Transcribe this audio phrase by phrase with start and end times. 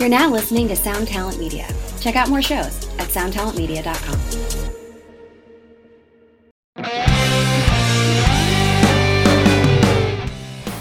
[0.00, 1.68] You're now listening to Sound Talent Media.
[2.00, 4.18] Check out more shows at soundtalentmedia.com.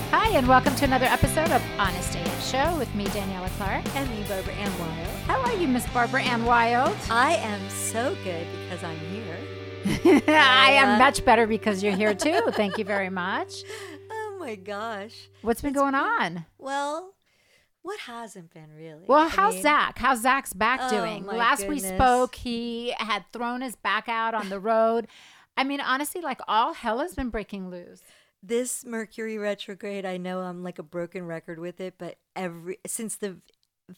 [0.10, 3.94] Hi, and welcome to another episode of Honest AF Show with me, Daniela Clarke.
[3.98, 5.08] And me, Barbara Ann Wylde.
[5.28, 6.96] How are you, Miss Barbara Ann Wylde?
[7.12, 10.22] I am so good because I'm here.
[10.34, 12.40] I am much better because you're here too.
[12.54, 13.66] Thank you very much.
[14.10, 15.28] Oh my gosh.
[15.42, 16.46] What's been going on?
[16.58, 17.16] Well,
[17.82, 19.06] what hasn't been really?
[19.08, 19.98] Well, I how's mean, Zakk?
[19.98, 21.26] How's Zakk's back Oh, doing?
[21.26, 25.08] Last we spoke, he had thrown his back out on the road.
[25.58, 28.02] I mean, honestly, like all hell has been breaking loose.
[28.42, 33.16] This Mercury retrograde, I know I'm like a broken record with it, but every since
[33.18, 33.38] the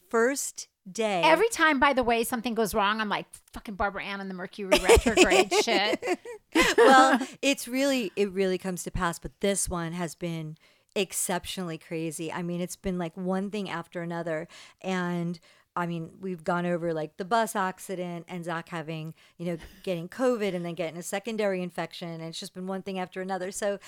[0.08, 4.20] first day, Every time, by the way, something goes wrong, I'm like, fucking Barbara Ann
[4.20, 6.04] and the Mercury retrograde shit.
[6.76, 10.56] well, it's really it really comes to pass, but this one has been
[10.94, 12.32] exceptionally crazy.
[12.32, 14.48] I mean, it's been like one thing after another
[14.80, 15.38] and
[15.74, 20.08] I mean, we've gone over like the bus accident and Zakk having, you know, getting
[20.08, 22.08] COVID and then getting a secondary infection.
[22.08, 23.50] And it's just been one thing after another.
[23.50, 23.78] So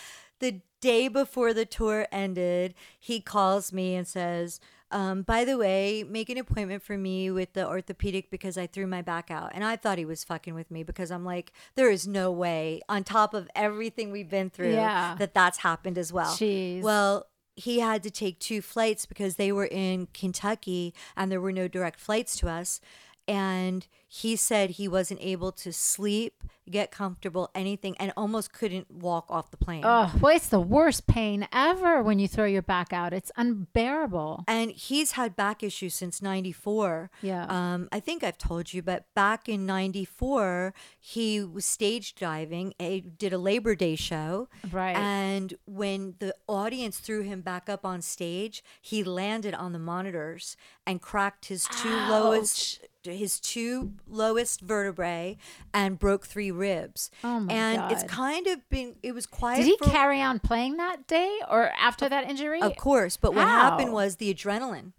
[0.41, 4.61] the day before the tour ended, he calls me and says,
[4.95, 8.87] um, by the way, make an appointment for me with the orthopedic because I threw
[8.87, 9.51] my back out.
[9.53, 12.81] And I thought he was fucking with me because I'm like, there is no way,
[12.89, 15.17] on top of everything we've been through, Yeah.
[15.19, 16.33] that that's happened as well.
[16.33, 16.81] Jeez.
[16.83, 21.53] Well, he had to take two flights because they were in Kentucky and there were
[21.53, 22.81] no direct flights to us.
[23.27, 29.27] And he said he wasn't able to sleep, get comfortable, anything, and almost couldn't walk
[29.31, 29.83] off the plane.
[29.85, 33.13] Oh, boy, it's the worst pain ever when you throw your back out.
[33.13, 34.45] It's unbearable.
[34.47, 37.47] and he's had back issues since 94 Yeah.
[37.49, 43.01] um i think i've told you but back in 94 he was stage diving he
[43.01, 44.97] did a labor day show Right.
[44.97, 50.57] and when the audience threw him back up on stage he landed on the monitors
[50.87, 52.81] and cracked his two lowest
[53.13, 55.37] his two lowest vertebrae
[55.73, 59.67] and broke three ribs Oh my and it's kind of been it was quiet Did
[59.67, 62.61] he for- carry on playing that day or after that injury?
[62.63, 64.93] Of course, but what happened was the adrenaline.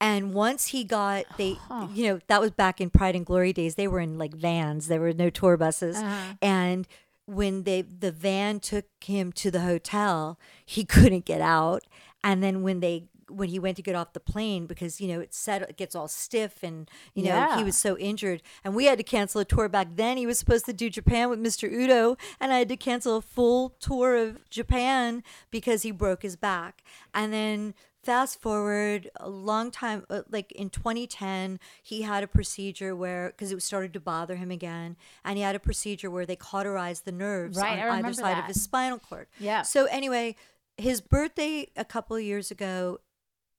[0.00, 1.58] And once he got they
[1.94, 3.76] you know, that was back in Pride and Glory days.
[3.76, 4.88] They were in like vans.
[4.88, 5.96] There were no tour buses.
[5.96, 6.34] Uh-huh.
[6.42, 6.86] And
[7.26, 11.84] when they the van took him to the hotel, he couldn't get out.
[12.24, 15.20] And then when they when he went to get off the plane because you know
[15.20, 17.56] it set it gets all stiff and you know Yeah.
[17.58, 20.38] he was so injured and we had to cancel a tour back then he was
[20.38, 21.70] supposed to do Japan with Mr.
[21.70, 26.36] Udo and I had to cancel a full tour of Japan because he broke his
[26.36, 26.82] back
[27.14, 32.96] and then fast forward a long time uh, like in 2010 he had a procedure
[32.96, 36.34] where because it started to bother him again and he had a procedure where they
[36.34, 38.40] cauterized the nerves Right, on either side that.
[38.40, 39.62] of his spinal cord Yeah.
[39.62, 40.34] so anyway
[40.76, 42.98] his birthday a couple of years ago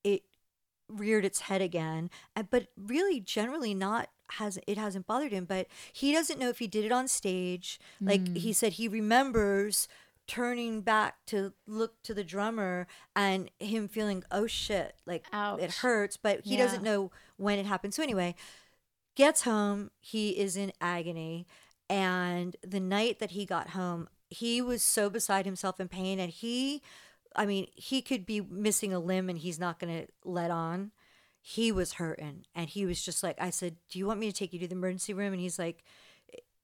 [0.04, 0.24] it
[0.90, 5.68] reared its head again uh, but really generally not has it hasn't bothered him but
[5.92, 8.36] he doesn't know if he did it on stage like Hmm.
[8.36, 9.88] he said he remembers
[10.28, 15.26] turning back to look to the drummer and him feeling oh shit like
[15.58, 16.64] it hurts but he Yeah.
[16.64, 18.36] doesn't know when it happened so anyway
[19.16, 21.46] gets home he is in agony
[21.90, 26.32] and the night that he got home he was so beside himself in pain and
[26.32, 26.82] he
[27.36, 30.92] i mean he could be missing a limb and he's not going to let on
[31.42, 34.38] he was hurting and he was just like i said do you want me to
[34.38, 35.84] take you to the emergency room and he's like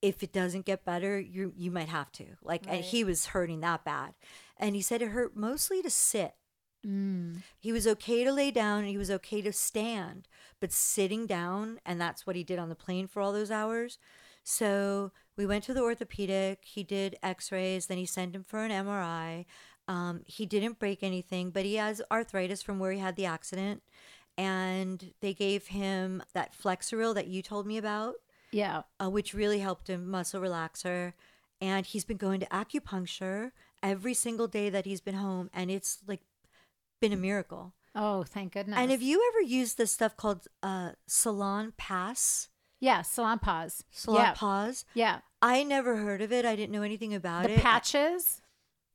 [0.02, 3.60] if it doesn't get better you you might have to like and he was hurting
[3.60, 4.14] that bad
[4.58, 6.36] and he said it hurt mostly to sit
[6.86, 7.44] Mm.
[7.60, 10.30] he was okay to lay down and he was okay to stand,
[10.62, 13.98] but sitting down, and that's what he did on the plane for all those hours.
[14.44, 16.64] So we went to the orthopedic.
[16.64, 19.46] He did x rays, then he sent him for an MRI.
[19.90, 23.82] Um, he didn't break anything, but he has arthritis from where he had the accident.
[24.38, 28.16] And they gave him that Flexeril that you told me about,
[28.52, 28.84] Yeah.
[29.04, 31.14] uh, which really helped him, muscle relaxer.
[31.60, 33.52] And he's been going to acupuncture
[33.84, 36.22] every single day that he's been home, and it's like
[37.02, 37.74] been a miracle.
[37.96, 38.78] Oh, thank goodness.
[38.78, 42.48] And have you ever used this stuff called uh, Salonpas?
[42.80, 43.84] Yeah, salon pause.
[43.92, 44.34] Salon yeah.
[44.34, 44.86] Pause?
[44.94, 45.20] Yeah.
[45.42, 46.46] I never heard of it.
[46.46, 47.62] I didn't know anything about The it.
[47.62, 48.42] patches.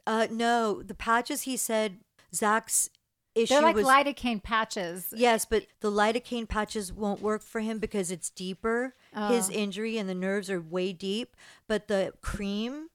[0.07, 1.43] Uh, no, the patches.
[1.43, 1.99] He said
[2.35, 2.91] Zakk's
[3.35, 5.13] issue They're like was lidocaine patches.
[5.17, 8.95] yes, but the lidocaine patches won't work for him because it's deeper.
[9.29, 9.53] His Oh.
[9.53, 11.37] injury and the nerves are way deep.
[11.67, 12.89] But the cream,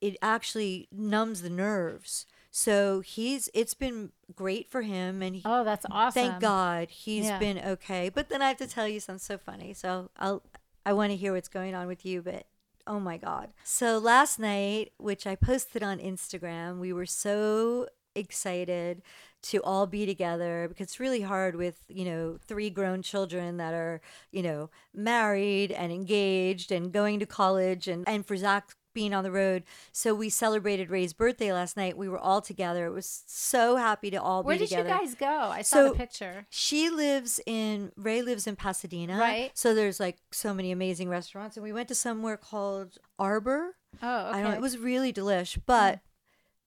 [0.00, 2.26] it actually numbs the nerves.
[2.50, 6.20] So he's it's been great for him, and he, Oh, that's awesome.
[6.30, 7.38] Thank God he's Yeah.
[7.38, 8.08] been okay.
[8.08, 9.74] But then I have to tell you something so funny.
[9.74, 10.42] So I'll
[10.86, 12.46] I want to hear what's going on with you, but
[12.86, 13.50] oh my God.
[13.64, 19.02] So last night, which I posted on Instagram, we were so excited
[19.42, 23.74] to all be together because it's really hard with, you know, three grown children that
[23.74, 24.00] are,
[24.32, 29.22] you know, married and engaged and going to college and, and for Zakk being on
[29.22, 29.62] the road.
[29.92, 31.96] So we celebrated Ray's birthday last night.
[31.96, 32.86] We were all together.
[32.86, 34.88] It was so happy to all Where be together.
[34.88, 35.50] Where did you guys go?
[35.50, 36.46] I saw the picture.
[36.50, 39.18] She lives in Ray lives in Pasadena.
[39.18, 39.50] Right.
[39.54, 43.76] So there's like so many amazing restaurants and we went to somewhere called Arbor.
[44.02, 44.30] Oh, okay.
[44.30, 44.34] Mm.
[44.34, 44.54] I don't.
[44.54, 46.00] It was really delish, but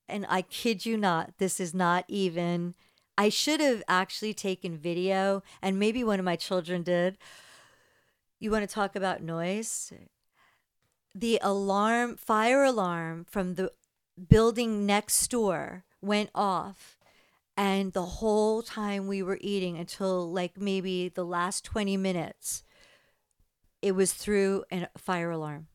[0.08, 2.76] and I kid you not, this is not even
[3.18, 7.18] I should have actually taken video and maybe one of my children did.
[8.40, 9.92] You want to talk about noise?
[11.16, 13.72] The alarm, fire alarm from the
[14.28, 16.98] building next door went off.
[17.58, 22.64] And the whole time we were eating until like maybe the last 20 minutes,
[23.82, 25.68] it was through a fire alarm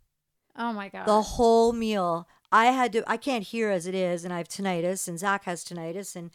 [0.57, 1.07] oh my god.
[1.07, 2.29] the whole meal.
[2.53, 3.03] I had to.
[3.07, 6.31] I can't hear as it is, and I have tinnitus, and Zakk has tinnitus, and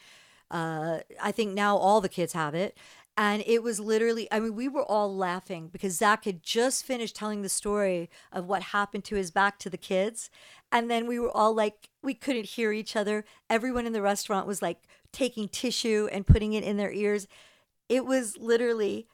[0.52, 2.78] uh, I think now all the kids have it.
[3.22, 4.30] And it was literally.
[4.32, 8.46] I mean, we were all laughing because Zakk had just finished telling the story of
[8.46, 10.30] what happened to his back to the kids,
[10.72, 13.26] and then we were all like, we couldn't hear each other.
[13.50, 17.28] Everyone in the restaurant was like taking tissue and putting it in their ears.
[17.90, 19.06] It was literally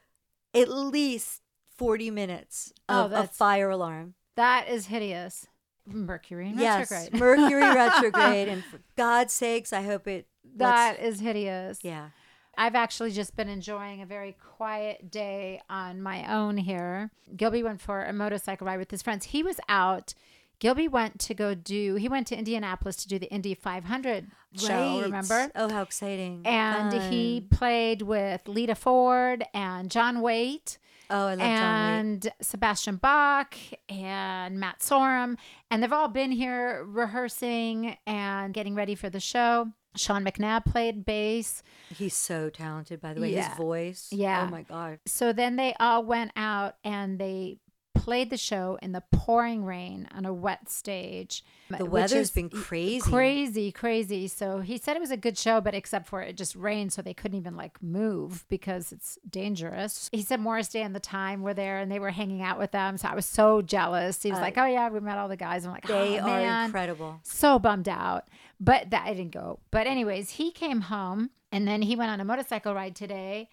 [0.53, 1.41] at least
[1.75, 4.13] forty minutes Oh, of a fire alarm.
[4.35, 5.47] that is hideous.
[5.87, 7.19] Mercury Yes, retrograde.
[7.19, 10.27] Mercury retrograde, and for God's sakes, I hope it.
[10.57, 11.79] That is hideous.
[11.83, 12.09] yeah.
[12.57, 17.11] I've actually just been enjoying a very quiet day on my own here.
[17.35, 19.25] Gilby went for a motorcycle ride with his friends.
[19.25, 20.13] He was out.
[20.59, 24.67] Gilby went to go do, he went to Indianapolis to do the Indy 500 show,
[24.69, 25.03] Right.
[25.03, 25.51] remember?
[25.53, 26.43] Oh, how exciting!
[26.45, 30.77] And he played with Lita Ford and John Waite
[31.09, 31.99] Oh, I love John Wayne.
[31.99, 33.53] and Sebastian Bach
[33.89, 35.35] and Matt Sorum.
[35.69, 39.71] And they've all been here rehearsing and getting ready for the show.
[39.95, 41.63] Sean McNabb played bass.
[41.89, 43.33] He's so talented, by the way.
[43.33, 43.49] Yeah.
[43.49, 44.09] His voice.
[44.13, 44.45] Oh yeah.
[44.47, 44.99] Oh my God.
[45.05, 47.59] So then they all went out and they
[47.95, 51.43] played the show in the pouring rain on a wet stage.
[51.75, 52.99] The weather's been crazy.
[53.01, 54.27] Crazy, crazy.
[54.27, 57.01] So he said it was a good show, but except for it just rained, so
[57.01, 60.09] they couldn't even like move because it's dangerous.
[60.11, 62.71] He said Morris Day and the Time were there and they were hanging out with
[62.71, 62.97] them.
[62.97, 64.21] So I was so jealous.
[64.21, 65.65] He was Uh, like, Oh yeah, we met all the guys.
[65.65, 67.19] I'm like, They oh, are man incredible.
[67.23, 68.27] so bummed out.
[68.59, 69.59] But that I didn't go.
[69.71, 73.49] But anyways, he came home and then he went on a motorcycle ride today.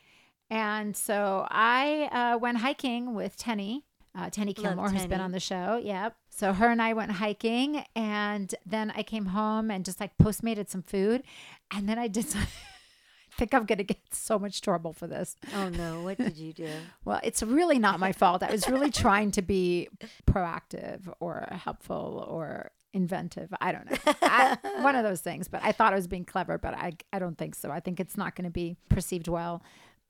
[0.51, 3.85] And so I uh, went hiking with Tenny.
[4.15, 5.81] Uh, Tenny Love Kilmore, who's been on the show.
[5.83, 6.15] Yep.
[6.29, 10.69] So her and I went hiking, and then I came home and just like postmated
[10.69, 11.23] some food,
[11.71, 12.29] and then I did.
[12.29, 12.43] Some,
[13.33, 15.37] I think I'm gonna get so much trouble for this.
[15.55, 16.03] Oh no!
[16.03, 16.69] What did you do?
[17.05, 18.43] Well, it's really not my fault.
[18.43, 19.89] I was really trying to be
[20.27, 23.53] proactive or helpful or inventive.
[23.61, 23.97] I don't know.
[24.23, 25.49] I, one of those things.
[25.49, 27.71] But I thought I was being clever, but I, I don't think so.
[27.71, 29.63] I think it's not going to be perceived well.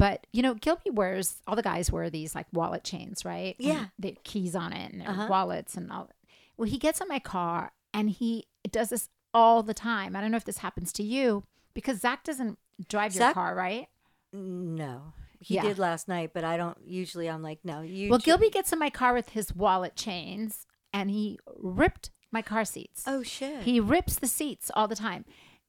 [0.02, 3.54] But you know, Gilby wears all the guys wear these like wallet chains, right?
[3.58, 3.86] Yeah.
[3.98, 5.26] the keys on it and their Uh-huh.
[5.30, 6.10] wallets and all.
[6.56, 10.16] Well, he gets in my car and he does this all the time.
[10.16, 12.58] I don't know if this happens to you because Zakk doesn't
[12.88, 13.86] drive your car, right?
[14.32, 15.62] No, he Yeah.
[15.62, 16.78] did last night, but I don't.
[16.84, 17.82] Usually, I'm like, no.
[17.82, 18.10] You.
[18.10, 22.64] Well, Gilby gets in my car with his wallet chains and he ripped my car
[22.64, 23.04] seats.
[23.06, 23.62] Oh shit.
[23.62, 25.24] He rips the seats all the time.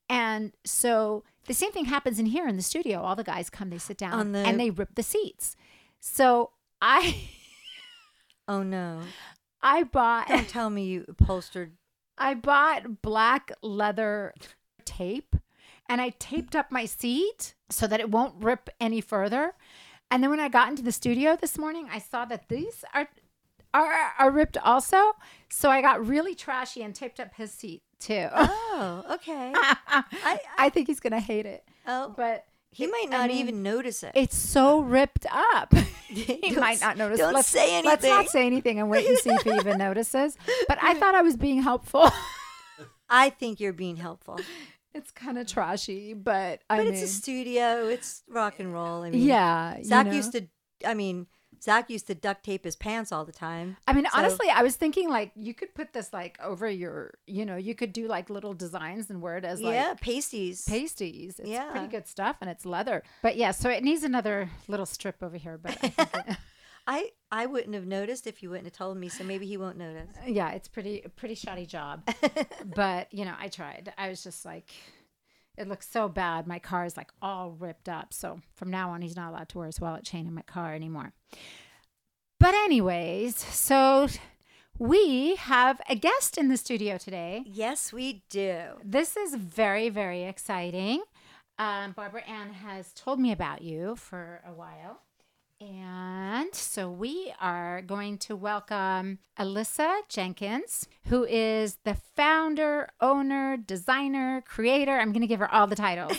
[0.09, 3.01] And so the same thing happens in here in the studio.
[3.01, 5.55] All the guys come, they sit down the- and they rip the seats.
[5.99, 6.51] So
[6.81, 7.15] I
[8.47, 9.01] oh no!
[9.61, 11.73] I bought Don't tell me you upholstered.
[12.17, 14.33] I bought black leather
[14.85, 15.35] tape
[15.89, 19.53] and I taped up my seat so that it won't rip any further.
[20.11, 23.07] And then when I got into the studio this morning, I saw that these are
[23.73, 25.13] are, are ripped also.
[25.49, 28.27] So I got really trashy and taped up his seat too.
[28.33, 29.51] Oh, okay.
[29.55, 31.63] I, I think he's gonna hate it.
[31.87, 34.13] Oh, But he might I not mean, even notice it.
[34.15, 35.73] It's so ripped up.
[36.07, 37.19] he might not notice.
[37.19, 37.85] don't let's, say anything.
[37.89, 40.35] Let's not say anything and wait and see if he even notices.
[40.67, 42.09] But I thought I was being helpful.
[43.09, 44.39] I think you're being helpful.
[44.93, 47.87] it's kind of trashy, but I But mean, it's a studio.
[47.87, 49.03] It's rock and roll.
[49.03, 49.77] I mean, yeah.
[49.77, 50.11] you Zakk know?
[50.13, 50.47] used to.
[50.85, 51.27] I mean,
[51.63, 53.77] Zakk used to duct tape his pants all the time.
[53.87, 57.13] I mean, So- honestly, I was thinking like you could put this like over your,
[57.25, 60.65] you know, you could do like little designs and wear it as like yeah, pasties.
[60.67, 61.39] pasties.
[61.39, 61.71] It's Yeah.
[61.71, 63.03] pretty good stuff and it's leather.
[63.21, 65.57] But yeah, so it needs another little strip over here.
[65.57, 65.93] But I
[66.27, 66.37] it,
[66.87, 69.07] I I wouldn't have noticed if you wouldn't have told me.
[69.07, 70.09] So maybe he won't notice.
[70.27, 72.03] yeah, it's pretty pretty shoddy job.
[72.75, 73.93] but you know, I tried.
[73.97, 74.69] I was just like,
[75.57, 76.47] it looks so bad.
[76.47, 78.13] My car is like all ripped up.
[78.13, 80.73] So from now on, he's not allowed to wear his wallet chain in my car
[80.73, 81.13] anymore.
[82.39, 84.07] But anyways, so
[84.77, 87.43] we have a guest in the studio today.
[87.45, 88.63] Yes, we do.
[88.83, 91.03] This is very, very exciting.
[91.59, 95.01] Um, Barbara Ann has told me about you for a while.
[95.65, 104.43] And so we are going to welcome Alyssa Jenkins, who is the founder, owner, designer,
[104.45, 104.97] creator.
[104.97, 106.17] I'm going to give her all the titles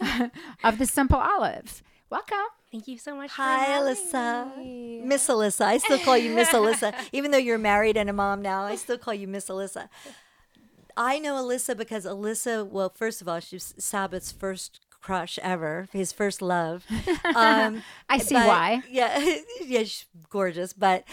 [0.64, 1.82] of The Simple Olive.
[2.10, 2.38] Welcome.
[2.72, 3.30] Thank you so much.
[3.32, 4.56] Hi, for Alyssa.
[4.58, 5.00] me.
[5.04, 5.64] Miss Alyssa.
[5.64, 6.92] I still call you Miss Alyssa.
[7.12, 9.88] Even though you're married and a mom now, I still call you Miss Alyssa.
[10.96, 16.12] I know Alyssa because Alyssa, well, first of all, she's Sabbath's first crush ever, his
[16.12, 16.84] first love.
[17.34, 18.82] Um, I see but- why.
[18.88, 19.18] Yeah,
[19.64, 20.72] yeah, she's gorgeous.
[20.72, 21.04] But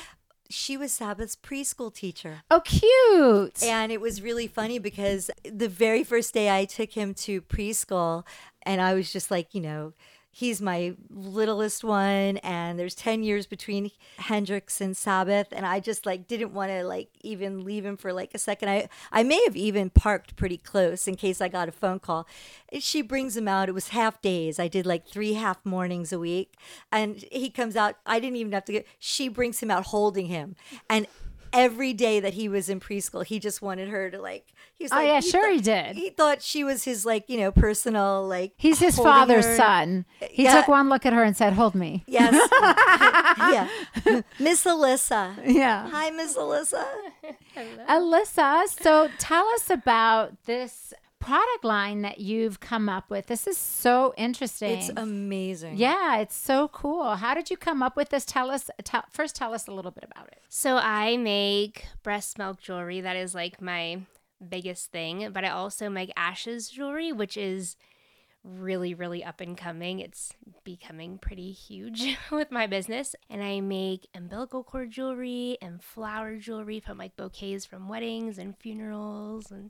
[0.49, 2.41] she was Sabbath's preschool teacher.
[2.51, 3.63] Oh, cute.
[3.63, 8.25] And it was really funny because the very first day I took him to preschool,
[8.63, 9.93] and I was just like, you know,
[10.39, 15.47] he's my littlest one, and there's 10 years between Hendrix and Sabbath.
[15.51, 18.69] And I just like didn't want to like even leave him for like a second.
[18.69, 22.25] I, I may have even parked pretty close in case I got a phone call.
[22.79, 23.67] She brings him out.
[23.67, 24.59] It was half days.
[24.59, 26.53] I did like three half mornings a week.
[26.89, 27.95] And he comes out.
[28.05, 30.55] I didn't even have to get, she brings him out holding him.
[30.89, 31.05] And
[31.53, 34.45] every day that he was in preschool, he just wanted her to like.
[34.75, 35.95] He was Oh, like, yeah, sure thought- he did.
[35.97, 38.53] He thought she was his like you know personal like.
[38.57, 39.55] He's his father's her.
[39.57, 40.05] son.
[40.31, 40.55] He Yeah.
[40.55, 42.03] took one look at her and said, Hold me.
[42.07, 42.33] Yes.
[43.37, 44.21] yeah.
[44.39, 45.33] Miss Alyssa.
[45.45, 45.89] Yeah.
[45.89, 46.85] Hi, Miss Alyssa.
[47.87, 50.93] Alyssa, so tell us about this
[51.29, 53.27] product line that you've come up with.
[53.27, 54.79] This is so interesting.
[54.79, 55.77] It's amazing.
[55.77, 57.15] yeah, it's so cool.
[57.15, 58.25] How did you come up with this?
[58.25, 60.41] Tell us tell, first tell us a little bit about it.
[60.49, 63.01] So I make breast milk jewelry.
[63.01, 64.01] That is like my
[64.47, 65.29] biggest thing.
[65.31, 67.75] But I also make ashes jewelry, which is
[68.43, 69.99] really, really up and coming.
[69.99, 70.33] It's
[70.63, 73.15] becoming pretty huge with my business.
[73.29, 78.57] And I make umbilical cord jewelry and flower jewelry from like bouquets from weddings and
[78.57, 79.69] funerals and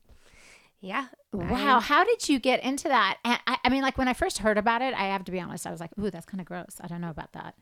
[0.81, 1.07] yeah.
[1.33, 3.17] Wow, I'm- how did you get into that?
[3.23, 5.39] And I, I mean, like when I first heard about it, I have to be
[5.39, 6.77] honest, I was like, "Ooh, that's kind of gross.
[6.81, 7.55] I don't know about that."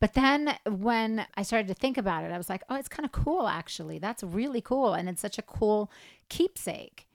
[0.00, 3.04] But then when I started to think about it, I was like, "Oh, it's kind
[3.06, 3.98] of cool, actually.
[3.98, 5.90] That's really cool, and it's such a cool
[6.28, 7.06] keepsake."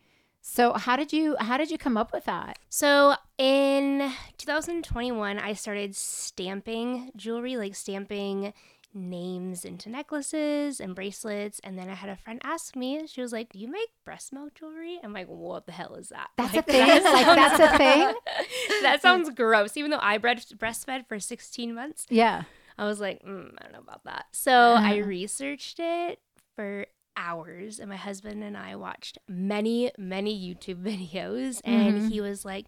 [0.41, 2.57] So, how did you how did you come up with that?
[2.69, 8.53] So in 2021, I started stamping jewelry, like stamping
[8.93, 11.59] names into necklaces and bracelets.
[11.63, 14.33] And then I had a friend ask me, she was like, Do you make breast
[14.33, 14.99] milk jewelry?
[15.03, 16.29] I'm like, What the hell is that?
[16.37, 16.87] That's Like, a thing.
[16.87, 17.25] that like
[17.59, 18.13] that's a thing.
[18.83, 19.77] that sounds gross.
[19.77, 22.43] Even though I breastfed for 16 months, Yeah.
[22.77, 24.27] I was like, mm, I don't know about that.
[24.31, 26.19] So I researched it
[26.55, 26.85] for
[27.17, 30.81] hours, and my husband and I watched many, many YouTube
[31.11, 32.09] videos, and Mhm.
[32.09, 32.67] he was like,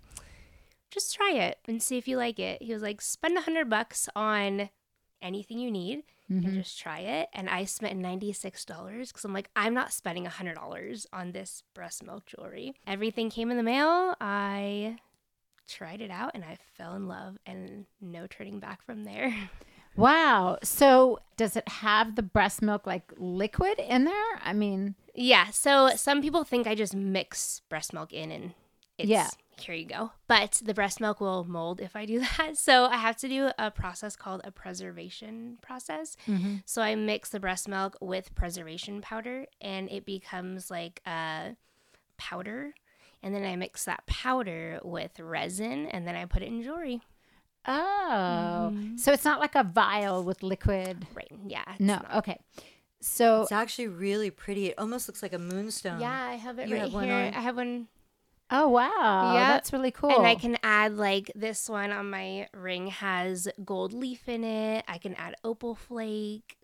[0.91, 2.61] just try it and see if you like it.
[2.61, 4.69] He was like, spend a hundred bucks on
[5.21, 6.53] anything you need and Mhm.
[6.53, 7.29] just try it.
[7.33, 12.03] And I spent $96 because I'm like, I'm not spending a $100 on this breast
[12.03, 12.73] milk jewelry.
[12.87, 14.15] Everything came in the mail.
[14.21, 14.97] I
[15.67, 19.33] tried it out and I fell in love and no turning back from there.
[19.97, 20.57] Wow.
[20.63, 24.39] So, does it have the breast milk like liquid in there?
[24.41, 25.49] I mean, Yeah.
[25.49, 28.53] So some people think I just mix breast milk in and
[29.01, 29.29] it's Yeah.
[29.59, 30.11] here you go.
[30.27, 32.57] But the breast milk will mold if I do that.
[32.57, 36.15] So I have to do a process called a preservation process.
[36.27, 36.55] Mm-hmm.
[36.65, 41.55] So I mix the breast milk with preservation powder and it becomes like a
[42.17, 42.73] powder.
[43.23, 47.01] And then I mix that powder with resin and then I put it in jewelry.
[47.67, 48.97] oh, mm-hmm.
[48.97, 51.05] so it's not like a vial with liquid.
[51.13, 51.31] Right.
[51.45, 51.63] Yeah.
[51.79, 51.95] No.
[51.95, 52.39] not- Okay.
[53.03, 54.67] So, It's actually really pretty.
[54.67, 55.99] It almost looks like a moonstone.
[55.99, 57.13] Yeah, I have it You right have one here.
[57.15, 57.33] on?
[57.33, 57.87] I have one
[58.51, 59.47] oh wow, Yeah.
[59.51, 60.11] that's really cool.
[60.15, 64.83] And I can add like this one on my ring has gold leaf in it.
[64.87, 66.57] I can add opal flake.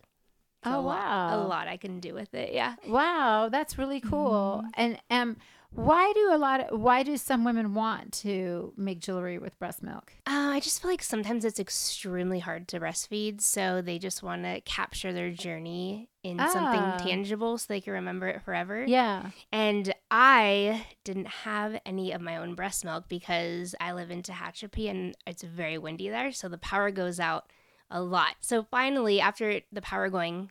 [0.60, 1.36] It's Oh, a lot, wow.
[1.36, 2.52] a lot I can do with it.
[2.52, 2.74] Yeah.
[2.86, 4.64] Wow, that's really cool.
[4.64, 4.70] Mm-hmm.
[4.74, 5.36] And um,
[5.70, 9.82] why do a lot of why do some women want to make jewelry with breast
[9.82, 10.12] milk?
[10.26, 14.44] Uh, I just feel like sometimes it's extremely hard to breastfeed, so they just want
[14.44, 16.48] to capture their journey in Ah.
[16.48, 18.84] something tangible so they can remember it forever.
[18.86, 19.30] Yeah.
[19.52, 24.90] And I didn't have any of my own breast milk because I live in Tehachapi
[24.90, 26.32] and it's very windy there.
[26.32, 27.52] So the power goes out
[27.90, 28.36] a lot.
[28.40, 30.50] So finally, after the power going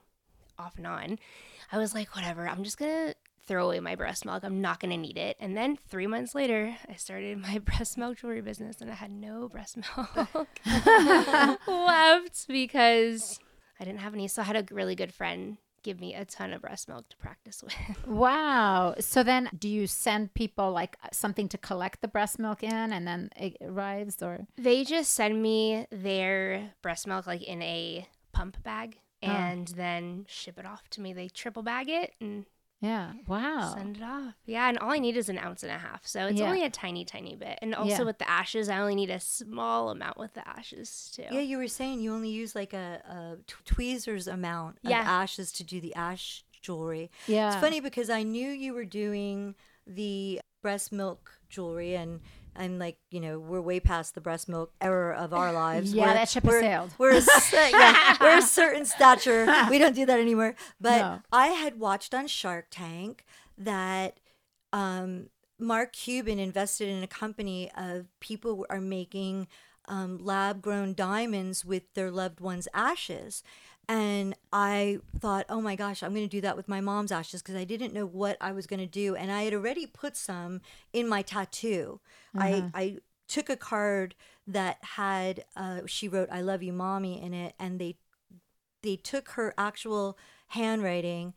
[0.59, 1.19] off and on,
[1.71, 3.15] I was like, whatever, I'm just going to
[3.47, 4.43] throw away my breast milk.
[4.43, 5.37] I'm not going to need it.
[5.39, 9.11] And then three months later, I started my breast milk jewelry business and I had
[9.11, 10.49] no breast milk
[11.67, 13.39] left because
[13.79, 14.27] I didn't have any.
[14.27, 17.15] So I had a really good friend give me a ton of breast milk to
[17.17, 17.73] practice with.
[18.05, 18.95] Wow.
[18.99, 23.07] So then, do you send people like something to collect the breast milk in, and
[23.07, 28.61] then it arrives, or They just send me their breast milk like in a pump
[28.63, 28.97] bag.
[29.23, 29.27] Oh.
[29.27, 31.11] and then ship it off to me.
[31.11, 32.45] They triple bag it and
[32.79, 33.13] Yeah.
[33.27, 33.73] Wow.
[33.75, 34.35] send it off.
[34.45, 36.05] Yeah, and all I need is an ounce and a half.
[36.05, 36.45] So it's Yeah.
[36.47, 37.57] only a tiny, tiny bit.
[37.61, 38.01] And also Yeah.
[38.03, 41.25] with the ashes, I only need a small amount with the ashes too.
[41.31, 44.99] Yeah, you were saying you only use like a, a t- tweezers amount of Yeah.
[44.99, 47.09] ashes to do the ash jewelry.
[47.25, 47.47] Yeah.
[47.51, 49.55] It's funny because I knew you were doing
[49.87, 52.19] the breast milk jewelry and
[52.57, 55.93] I'm like, you know, we're way past the breast milk era of our lives.
[55.93, 56.93] Yeah, We're- that ship has sailed.
[56.97, 57.21] We're a,
[57.53, 59.45] yeah, we're a certain stature.
[59.69, 60.55] We don't do that anymore.
[60.81, 61.21] But No.
[61.31, 63.23] I had watched on Shark Tank
[63.57, 64.19] that
[64.73, 69.47] um, Mark Cuban invested in a company of people who are making
[69.87, 73.41] um, lab grown diamonds with their loved ones' ashes.
[73.89, 77.41] And I thought, oh my gosh, I'm going to do that with my mom's ashes
[77.41, 79.15] because I didn't know what I was going to do.
[79.15, 80.59] And I had already put some
[80.91, 81.99] in my tattoo.
[82.35, 82.97] I, I
[83.29, 84.13] took a card
[84.45, 87.53] that had, uh, she wrote, I love you, mommy, in it.
[87.59, 87.97] And they
[88.83, 90.17] they took her actual
[90.49, 91.33] handwriting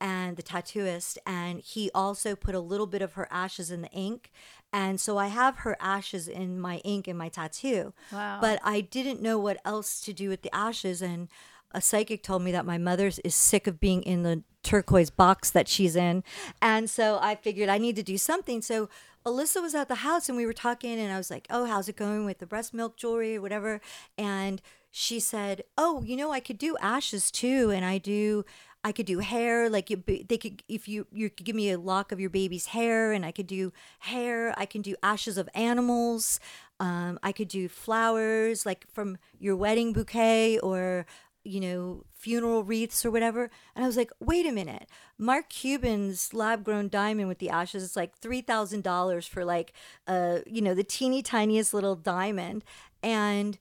[0.00, 3.90] and the tattooist and he also put a little bit of her ashes in the
[3.90, 4.30] ink
[4.72, 8.38] and so i have her ashes in my ink in my tattoo Wow.
[8.40, 11.28] but i didn't know what else to do with the ashes and
[11.72, 15.50] a psychic told me that my mother is sick of being in the turquoise box
[15.50, 16.22] that she's in
[16.60, 18.88] and so i figured i need to do something so
[19.24, 21.88] alyssa was at the house and we were talking and i was like oh how's
[21.88, 23.80] it going with the breast milk jewelry or whatever
[24.18, 24.60] and
[24.90, 28.44] she said oh you know i could do ashes too and i do
[28.82, 31.78] I could do hair, like you, they could if you you could give me a
[31.78, 34.54] lock of your baby's hair, and I could do hair.
[34.56, 36.40] I can do ashes of animals.
[36.78, 41.04] Um, I could do flowers, like from your wedding bouquet, or
[41.44, 43.50] you know funeral wreaths or whatever.
[43.74, 44.86] And I was like, wait a minute,
[45.18, 49.72] Mark Cuban's lab grown diamond with the ashes is like three thousand dollars for like
[50.06, 52.64] uh you know the teeny tiniest little diamond,
[53.02, 53.58] and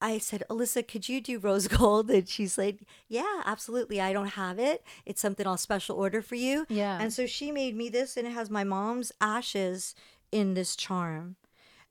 [0.00, 2.10] I said, Alyssa, could you do rose gold?
[2.10, 4.00] And she's like, Yeah, absolutely.
[4.00, 4.84] I don't have it.
[5.04, 6.66] It's something I'll special order for you.
[6.68, 6.98] Yeah.
[7.00, 9.94] And so she made me this, and it has my mom's ashes
[10.30, 11.36] in this charm.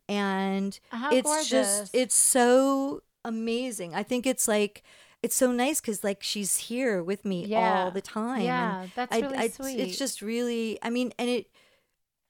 [0.08, 1.50] And How it's gorgeous.
[1.50, 3.94] just, it's so amazing.
[3.96, 4.84] I think it's like,
[5.24, 7.86] it's so nice because like she's here with me Yeah.
[7.86, 8.42] all the time.
[8.42, 9.80] Yeah, And that's I- really I- sweet.
[9.80, 11.48] It's just really, I mean, and it,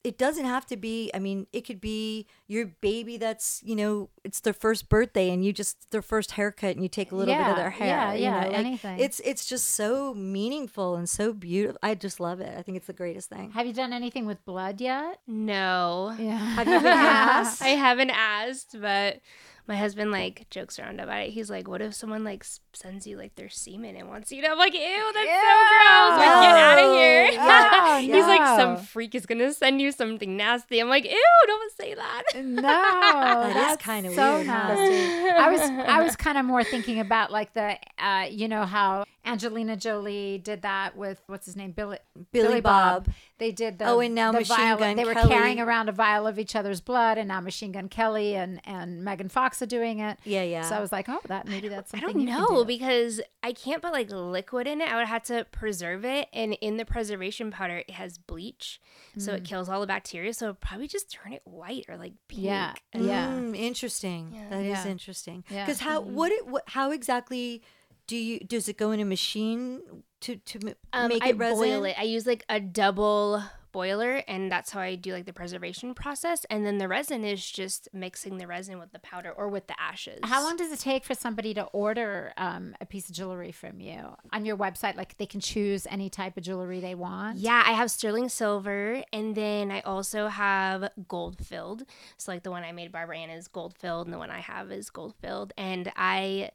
[0.03, 4.09] it doesn't have to be i mean it could be your baby that's you know
[4.23, 7.33] it's their first birthday and you just their first haircut and you take a little
[7.35, 8.99] bit of their hair yeah, you yeah, know, like, anything.
[8.99, 12.87] it's it's just so meaningful and so beautiful i just love it i think it's
[12.87, 15.19] the greatest thing Have you done anything with blood yet?
[15.27, 16.15] No.
[16.17, 16.37] Yeah.
[16.37, 16.87] Have you been
[17.33, 17.61] asked?
[17.61, 19.19] I haven't asked, but
[19.67, 21.29] my husband like jokes around about it.
[21.31, 24.49] He's like, "What if someone like sends you like their semen and wants you to?"
[24.49, 26.17] I'm like, "Ew, that's so gross!
[26.19, 30.37] Like, get out of here!" No, He's like, "Some freak is gonna send you something
[30.37, 35.29] nasty." I'm like, "Ew, don't say that." No, That is that's kinda so weird, nasty.
[35.29, 39.05] I was I was kind of more thinking about like the uh, you know how
[39.27, 41.97] Angelina Jolie did that with what's his name Billy
[42.31, 43.07] Billy Bob.
[43.37, 45.29] They did the Oh, and now the Machine vial- Gun They were Kelly.
[45.29, 49.03] carrying around a vial of each other's blood, and now Machine Gun Kelly and and
[49.03, 50.17] Megan Fox are doing it.
[50.23, 50.61] Yeah, yeah.
[50.63, 52.65] So I was like, oh, that maybe that's I don't you can know do.
[52.65, 54.89] because I can't put like liquid in it.
[54.91, 58.79] I would have to preserve it, and in the preservation powder, it has bleach,
[59.17, 59.37] so Mm.
[59.37, 60.33] it kills all the bacteria.
[60.33, 62.43] So probably just turn it white or like pink.
[62.43, 63.27] Yeah, and- yeah.
[63.27, 64.49] Mm, interesting Yeah.
[64.49, 64.87] That is Yeah.
[64.91, 65.65] interesting Yeah.
[65.65, 67.61] because how what it what, how exactly
[68.07, 69.81] do you does it go in a machine
[70.21, 71.95] to to m- Um, make I it resin boil it.
[71.99, 73.43] I use like a double
[73.73, 76.45] boiler, and that's how I do like the preservation process.
[76.49, 79.79] And then the resin is just mixing the resin with the powder or with the
[79.79, 80.19] ashes.
[80.23, 83.79] How long does it take for somebody to order um, a piece of jewelry from
[83.79, 84.95] you on your website?
[84.95, 87.37] Like they can choose any type of jewelry they want.
[87.37, 91.83] Yeah, I have sterling silver, and then I also have gold filled.
[92.17, 94.39] So like the one I made Barbara Ann is gold filled, and the one I
[94.39, 95.53] have is gold filled.
[95.57, 96.49] And I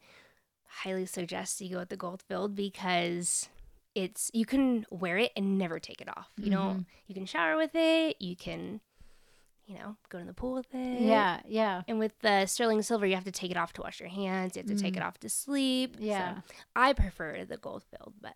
[0.83, 3.49] highly suggest you go with the gold filled because
[3.95, 6.31] it's you can wear it and never take it off.
[6.39, 8.17] You know, you can shower with it.
[8.21, 8.81] You can,
[9.67, 11.01] you know, go to the pool with it.
[11.03, 11.83] Yeah, yeah.
[11.87, 14.57] And with the sterling silver, you have to take it off to wash your hands.
[14.57, 15.97] You have to take it off to sleep.
[15.99, 16.41] So Yeah.
[16.75, 18.35] I prefer the gold filled, but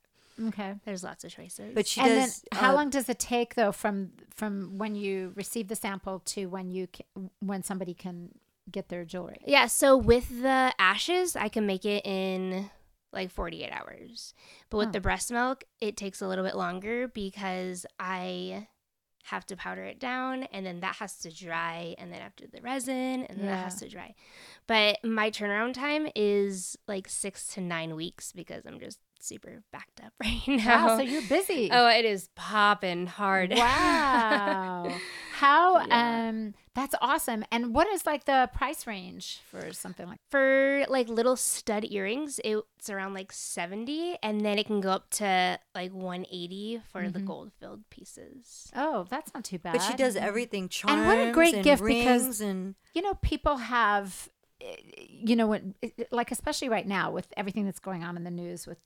[0.48, 0.74] Okay.
[0.84, 1.74] there's lots of choices.
[1.74, 4.94] but she and does then how uh, long does it take though from from when
[4.94, 8.34] you receive the sample to when you ca- when somebody can
[8.70, 9.40] get their jewelry?
[9.46, 12.70] Yeah, so with the ashes, I can make it in
[13.12, 14.34] like 48 hours.
[14.70, 14.92] But with Oh.
[14.92, 18.68] the breast milk, it takes a little bit longer because I
[19.24, 22.60] have to powder it down and then that has to dry and then after the
[22.60, 24.14] resin and then that has to dry.
[24.68, 30.00] But my turnaround time is like 6 to 9 weeks because I'm just super backed
[30.04, 30.86] up right now.
[30.88, 31.68] Wow, so you're busy.
[31.72, 33.50] oh, it is popping hard.
[33.56, 34.92] Wow.
[35.34, 36.28] How Yeah.
[36.28, 37.44] um that's awesome.
[37.50, 42.38] And what is like the price range for something like For like little stud earrings,
[42.44, 47.18] it's around like 70 and then it can go up to like 180 for the
[47.20, 47.26] Mhm.
[47.26, 48.70] gold filled pieces.
[48.74, 49.72] Oh, that's not too bad.
[49.74, 53.14] But she does everything charms And what a great gift because- rings and you know,
[53.14, 54.30] people have,
[54.62, 54.76] eh,
[55.08, 58.30] you know, when, eh, like, especially right now with everything that's going on in the
[58.30, 58.78] news with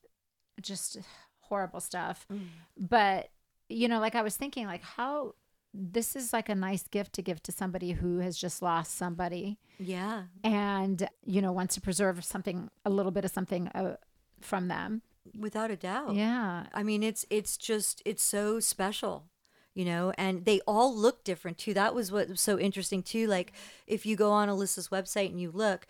[0.60, 0.98] just
[1.40, 2.26] horrible stuff.
[2.32, 2.46] Mm.
[2.78, 3.30] But,
[3.68, 5.34] you know, like I was thinking, like, how
[5.72, 9.58] this is like a nice gift to give to somebody who has just lost somebody
[9.78, 10.24] yeah.
[10.42, 13.96] and, you know, wants to preserve something, a little bit of something uh,
[14.40, 15.02] from them.
[15.38, 16.14] Without a doubt.
[16.14, 16.66] Yeah.
[16.72, 19.26] I mean, it's it's just it's so special,
[19.74, 21.74] you know, and they all look different too.
[21.74, 23.26] That was what was so interesting too.
[23.28, 23.52] Like
[23.86, 25.86] if you go on Alyssa's website and you look,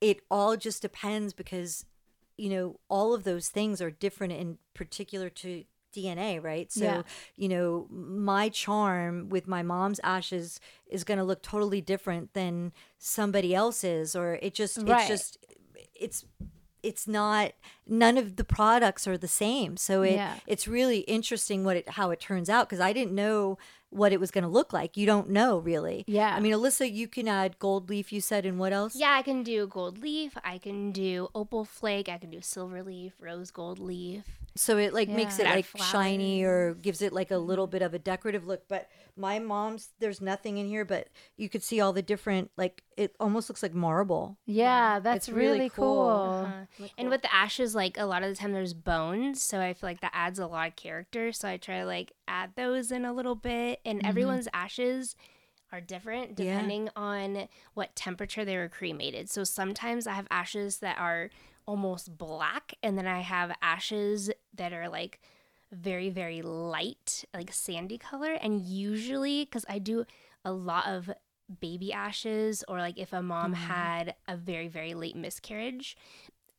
[0.00, 1.86] it all just depends because,
[2.36, 5.64] you know, all of those things are different in particular to
[5.94, 6.72] DNA, right?
[6.72, 7.02] So, Yeah.
[7.36, 12.72] you know, my charm with my mom's ashes is going to look totally different than
[12.98, 14.98] somebody else's or it just Right.
[15.00, 15.38] it's just
[15.94, 16.24] it's
[16.82, 17.52] it's not
[17.86, 20.34] none of the products are the same so it Yeah.
[20.46, 23.58] it's really interesting what it how it turns out because i didn't know
[23.90, 26.34] what it was going to look like you don't know really Yeah.
[26.34, 29.22] i mean alyssa you can add gold leaf you said and what else Yeah, I
[29.22, 33.50] can do gold leaf, I can do opal flake, I can do silver leaf, rose
[33.50, 34.24] gold leaf.
[34.54, 37.38] So it like makes it Add like shiny or gives it like a Mm-hmm.
[37.38, 41.48] little bit of a decorative look but my mom's there's nothing in here but you
[41.48, 44.98] could see all the different like it almost looks like marble Yeah.
[45.00, 46.32] That's It's really really, cool.
[46.32, 46.44] cool.
[46.44, 46.66] Uh,
[46.98, 49.88] and with the ashes, like a lot of the time there's bones, so I feel
[49.88, 51.32] like that adds a lot of character.
[51.32, 53.80] So I try to like add those in a little bit.
[53.84, 55.14] And everyone's ashes
[55.72, 56.36] are different Yeah.
[56.36, 59.30] depending on what temperature they were cremated.
[59.30, 61.30] So sometimes I have ashes that are
[61.66, 65.20] almost black, and then I have ashes that are like
[65.70, 68.32] very very light, like sandy color.
[68.32, 70.04] And usually, because I do
[70.44, 71.10] a lot of
[71.60, 75.96] baby ashes or like if a mom had a very very late miscarriage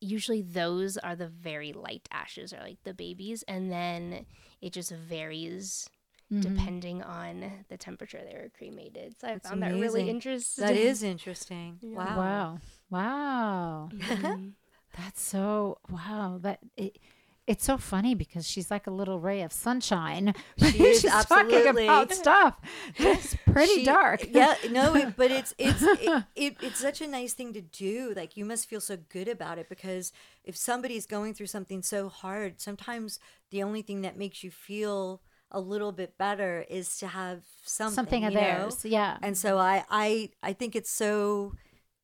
[0.02, 4.26] usually those are the very light ashes or like the babies and then
[4.62, 5.90] it just varies
[6.32, 6.42] Mhm.
[6.42, 10.76] depending on the temperature they were cremated so i That's found that really interesting that
[10.76, 11.96] is interesting Yeah.
[12.18, 12.60] wow Wow.
[12.90, 13.90] Wow.
[13.94, 14.54] Mhm.
[14.98, 16.40] That's so wow.
[16.42, 16.98] That it,
[17.46, 20.34] it's so funny because she's like a little ray of sunshine.
[20.58, 22.56] She is, she's talking about stuff.
[22.98, 24.26] It's pretty She- dark.
[24.30, 28.14] Yeah, no, it, but it's it's it, it, it's such a nice thing to do.
[28.16, 32.08] Like you must feel so good about it because if somebody's going through something so
[32.08, 33.20] hard, sometimes
[33.52, 37.94] the only thing that makes you feel a little bit better is to have something,
[37.96, 38.46] Something of you know?
[38.70, 38.86] theirs.
[38.86, 39.18] Yeah.
[39.22, 41.54] And so I I I think it's so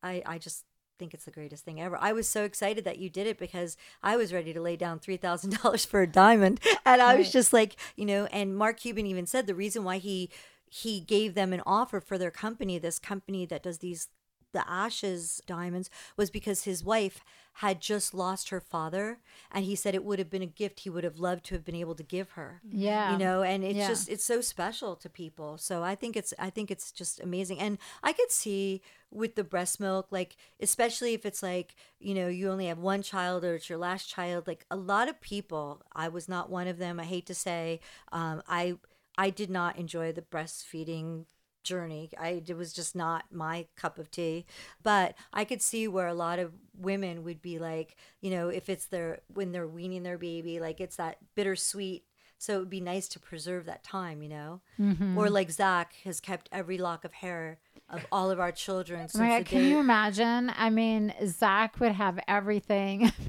[0.03, 0.65] I I just
[0.99, 1.97] think it's the greatest thing ever.
[1.99, 4.99] I was so excited that you did it because I was ready to lay down
[4.99, 7.33] three thousand dollars for a diamond, and I was Right.
[7.33, 8.25] just like, you know.
[8.25, 10.29] And Mark Cuban even said the reason why he
[10.69, 14.09] he gave them an offer for their company, this company that does these
[14.51, 17.21] the ashes diamonds was because his wife
[17.53, 19.19] had just lost her father
[19.51, 21.65] and he said it would have been a gift he would have loved to have
[21.65, 23.11] been able to give her Yeah.
[23.11, 23.87] you know and it's Yeah.
[23.89, 27.59] just it's so special to people so i think it's i think it's just amazing
[27.59, 28.81] and i could see
[29.11, 33.01] with the breast milk like especially if it's like you know you only have one
[33.01, 36.67] child or it's your last child like a lot of people i was not one
[36.67, 37.79] of them i hate to say
[38.11, 38.75] um, i
[39.17, 41.25] i did not enjoy the breastfeeding
[41.69, 42.09] journey.
[42.19, 44.45] I it was just not my cup of tea.
[44.83, 48.67] But I could see where a lot of women would be like, you know, if
[48.69, 52.03] it's their when they're weaning their baby, like it's that bittersweet.
[52.41, 54.61] So it would be nice to preserve that time, you know.
[54.79, 55.17] Mm-hmm.
[55.17, 59.21] Or like Zakk has kept every lock of hair of all of our children since
[59.21, 59.69] Oh my God, can day.
[59.69, 60.51] you imagine?
[60.55, 63.11] I mean, Zakk would have everything.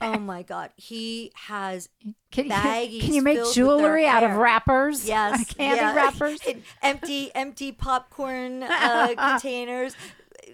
[0.00, 1.88] oh my god, he has
[2.30, 5.06] Can, Baggies can you make filled with their jewelry out of wrappers?
[5.08, 5.94] Yes, candy yeah.
[5.94, 6.40] wrappers.
[6.82, 9.94] Empty, empty popcorn uh, containers.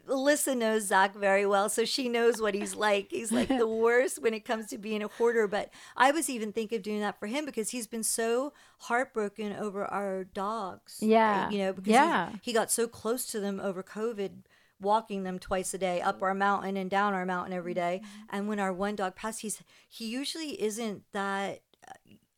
[0.09, 3.09] Alyssa knows Zakk very well, so she knows what he's like.
[3.11, 5.47] He's like the worst when it comes to being a hoarder.
[5.49, 9.53] But I was even thinking of doing that for him because he's been so heartbroken
[9.55, 10.99] over our dogs.
[11.01, 11.49] Yeah.
[11.51, 12.31] you know, because Yeah.
[12.43, 14.31] he, got so close to them over COVID.
[14.81, 18.03] Walking them twice a day up our mountain and down our mountain every day.
[18.31, 21.61] And when our one dog passed, he's he usually isn't that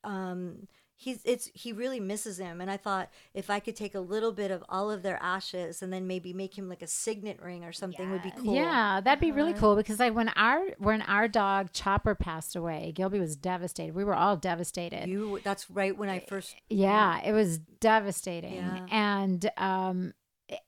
[0.05, 4.01] um he's it's he really misses him and i thought if i could take a
[4.01, 7.41] little bit of all of their ashes and then maybe make him like a signet
[7.43, 9.61] ring or something would be cool Yeah, that'd be really Uh-huh.
[9.61, 13.95] cool because like when our when our dog Chopper passed away, Gilby was devastated.
[13.95, 15.09] We were all devastated.
[15.09, 18.55] you that's right when i first yeah, it was devastating.
[18.55, 18.87] Yeah.
[18.91, 20.15] And um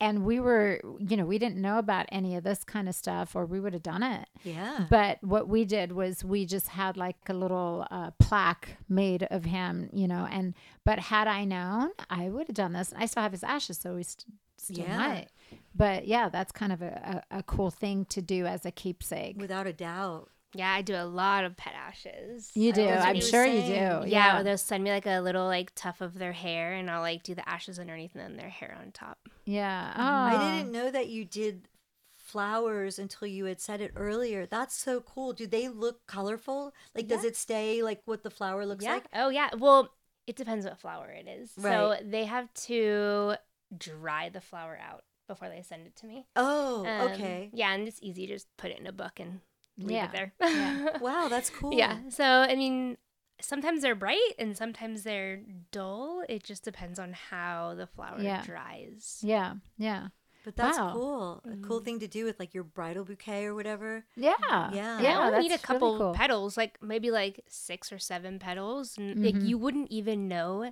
[0.01, 3.35] and we were, you know, we didn't know about any of this kind of stuff,
[3.37, 4.29] or we would have done it.
[4.45, 4.87] Yeah.
[4.91, 9.45] But what we did was we just had like a little uh, plaque made of
[9.45, 10.27] him, you know.
[10.31, 12.93] And but had I known, I would have done this.
[12.97, 14.97] I still have his ashes, so we st- still Yeah.
[14.97, 15.27] might.
[15.75, 19.37] But yeah, that's kind of a, a, a cool thing to do as a keepsake.
[19.39, 20.31] Without a doubt.
[20.55, 22.51] Yeah, I do a lot of pet ashes.
[22.55, 22.85] You do.
[22.85, 23.67] that's I'm you were sure you do.
[23.67, 24.09] saying.
[24.09, 27.01] Yeah, or they'll send me like a little like tuft of their hair, and I'll
[27.01, 29.19] like do the ashes underneath and then their hair on top.
[29.45, 29.93] Yeah.
[29.97, 31.69] Oh, I didn't know that you did
[32.17, 34.47] flowers until you had said it earlier.
[34.47, 35.33] That's so cool.
[35.33, 36.73] Do they look colorful?
[36.95, 38.95] Like, does it stay like what the flower looks yeah.
[38.95, 39.05] like?
[39.15, 39.51] Oh yeah.
[39.57, 39.91] Well,
[40.27, 41.53] it depends what flower it is.
[41.57, 41.73] Right.
[41.73, 43.37] So they have to
[43.77, 46.27] dry the flower out before they send it to me.
[46.37, 47.51] Oh, Um, okay.
[47.53, 48.27] Yeah, and it's easy.
[48.27, 49.41] Just put it in a book and
[49.79, 50.07] leave Yeah.
[50.07, 50.33] it there.
[50.41, 50.99] Yeah.
[51.01, 51.75] Wow, that's cool.
[51.75, 51.99] Yeah.
[52.09, 52.97] So I mean,
[53.41, 56.23] sometimes they're bright and sometimes they're dull.
[56.29, 58.43] It just depends on how the flower Yeah.
[58.43, 59.21] dries.
[59.23, 59.55] Yeah.
[59.79, 60.09] Yeah.
[60.45, 60.93] But that's Wow.
[60.93, 61.43] cool.
[61.45, 61.85] A cool Mm-hmm.
[61.85, 64.05] thing to do with like your bridal bouquet or whatever.
[64.15, 64.35] Yeah.
[64.41, 64.71] Yeah.
[64.73, 65.01] Yeah.
[65.01, 66.15] Yeah, I only need a really couple cool.
[66.15, 68.97] petals, like maybe like six or seven petals.
[68.99, 70.71] And like you wouldn't even know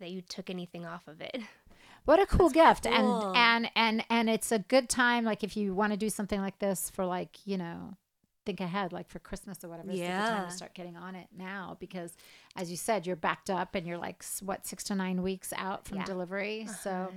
[0.00, 1.36] that you took anything off of it.
[2.04, 2.84] What a cool gift.
[2.84, 2.94] cool.
[2.94, 6.40] And and and and it's a good time like if you want to do something
[6.40, 7.96] like this for like, you know,
[8.48, 9.90] think ahead like for Christmas or whatever.
[9.90, 12.16] It's a good time to start getting on it now because
[12.56, 15.86] as you said, you're backed up and you're like what 6 to 9 weeks out
[15.86, 16.04] from Yeah.
[16.04, 16.66] delivery.
[16.82, 17.12] So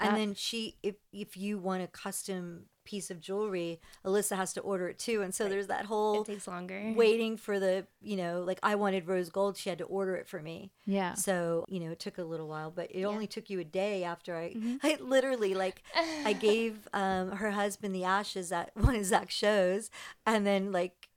[0.00, 4.52] And Uh, then she, if if you want a custom piece of jewelry, Alyssa has
[4.54, 5.20] to order it too.
[5.22, 6.92] And so there's that whole It takes longer.
[6.96, 10.26] waiting for the, you know, like I wanted rose gold, she had to order it
[10.26, 10.72] for me.
[10.86, 11.12] yeah.
[11.14, 14.02] So, you know, it took a little while, but it only took you a day
[14.04, 14.76] after I, Mm-hmm.
[14.82, 15.82] I literally like,
[16.24, 19.90] I gave um, her husband the ashes at one of Zakk's shows.
[20.24, 21.08] And then like,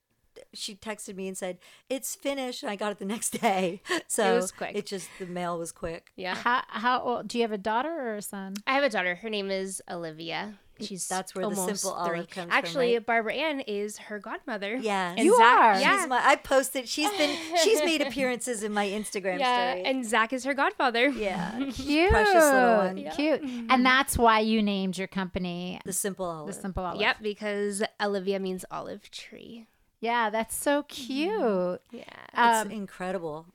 [0.53, 1.57] she texted me and said,
[1.89, 2.63] it's finished.
[2.63, 3.81] And I got it the next day.
[4.07, 4.71] So it was quick.
[4.75, 6.11] It just, the mail was quick.
[6.15, 6.35] Yeah.
[6.35, 8.55] How how old do you have a daughter or a son?
[8.67, 9.15] I have a daughter.
[9.15, 10.55] Her name is Olivia.
[10.83, 12.17] She's That's where the almost simple three.
[12.17, 13.05] olive comes from, Actually, right?
[13.05, 14.75] Barbara Ann is her godmother.
[14.75, 15.11] Yeah.
[15.17, 15.79] And You Zakk, are.
[15.79, 16.05] Yeah.
[16.09, 19.85] My, I posted, she's been, she's made appearances in my Instagram yeah, story.
[19.85, 21.07] and Zakk is her godfather.
[21.09, 21.57] yeah.
[21.73, 22.09] Cute.
[22.09, 23.09] Precious little one.
[23.15, 23.41] Cute.
[23.69, 26.47] And that's why you named your company The simple Olive.
[26.47, 26.53] the.
[26.61, 27.01] Simple Olive.
[27.01, 29.67] Yep, because Olivia means olive tree.
[29.99, 31.79] Yeah, that's so cute.
[31.91, 32.03] Yeah.
[32.33, 33.45] It's Um, incredible.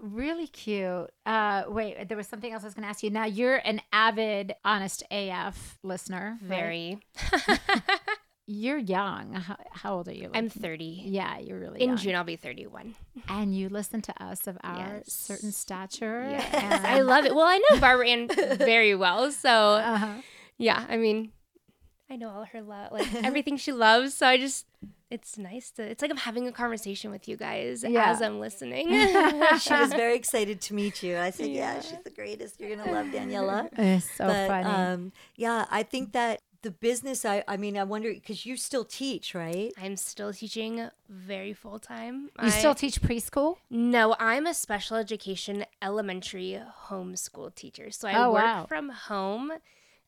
[0.00, 1.10] Really cute.
[1.26, 3.10] Uh, wait, there was something else I was going to ask you.
[3.10, 6.38] Now you're an avid, honest AF listener.
[6.42, 6.48] right?
[6.48, 6.98] Very.
[8.48, 9.34] You're young.
[9.34, 10.28] How, how old are you?
[10.34, 11.04] I'm 30.
[11.06, 11.96] Yeah, you're really In young.
[11.96, 12.96] June, I'll be 31.
[13.28, 15.12] And you listen to us of our Yes.
[15.12, 16.26] certain stature.
[16.28, 16.52] Yes.
[16.52, 17.34] and- I love it.
[17.36, 19.30] Well, I know Barbara Ann very well.
[19.30, 20.14] So, Uh-huh.
[20.58, 21.30] yeah, I mean,
[22.12, 24.12] I know all her love, like everything she loves.
[24.14, 24.66] So I just,
[25.10, 28.10] it's nice to, it's like I'm having a conversation with you guys Yeah.
[28.10, 28.86] as I'm listening.
[29.60, 31.16] She was very excited to meet you.
[31.18, 32.60] I said, yeah, she's the greatest.
[32.60, 33.68] You're going to love Daniela.
[33.78, 34.68] It's so but funny.
[34.68, 38.84] um, yeah, I think that the business, I, I mean, I wonder, because you still
[38.84, 39.72] teach, right?
[39.82, 42.30] I'm still teaching very full time.
[42.42, 43.56] you still teach preschool?
[43.70, 47.90] No, I'm a special education elementary homeschool teacher.
[47.90, 48.66] So I Oh, work wow.
[48.66, 49.52] from home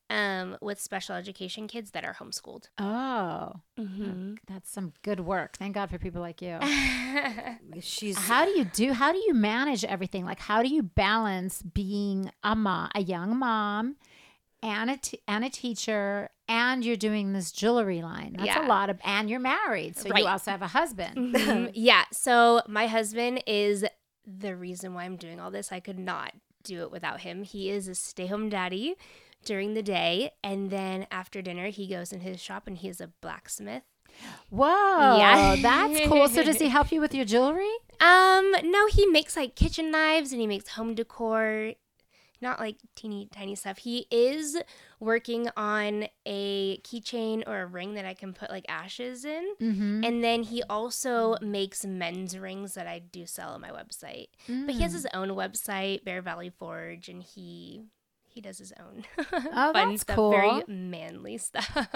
[0.09, 2.69] um, with special education kids that are homeschooled.
[2.77, 4.35] Oh, Mm-hmm.
[4.47, 5.57] that's some good work.
[5.57, 6.59] Thank God for people like you.
[7.81, 11.61] She's how do you do how do you manage everything like how do you balance
[11.61, 13.95] being a mom a young mom
[14.63, 18.65] and a, t- and a teacher and you're doing this jewelry line that's Yeah.
[18.65, 20.21] a lot of and you're married so Right.
[20.23, 21.71] you also have a husband Mhm.
[21.73, 22.05] yeah.
[22.11, 23.85] So my husband is
[24.25, 25.71] the reason why I'm doing all this.
[25.71, 27.43] I could not do it without him.
[27.43, 28.95] He is a stay home daddy
[29.45, 30.31] during the day.
[30.43, 33.83] And then after dinner, he goes in his shop and he is a blacksmith.
[34.49, 35.55] whoa Yeah.
[35.61, 39.55] that's cool so does he help you with your jewelry Um, no, he makes like
[39.55, 41.73] kitchen knives and he makes home decor.
[42.41, 43.77] Not like teeny tiny stuff.
[43.77, 44.57] He is
[44.99, 49.45] working on a keychain or a ring that I can put like ashes in.
[49.61, 50.03] mm-hmm.
[50.03, 54.27] And then he also makes men's rings that I do sell on my website.
[54.47, 54.95] But he has Mm.
[54.95, 57.83] his own website, Bear Valley Forge, and he
[58.35, 60.31] he does his own Oh, fun that's stuff, cool.
[60.31, 61.87] very manly stuff.